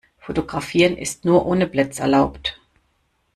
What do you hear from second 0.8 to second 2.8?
ist nur ohne Blitz erlaubt.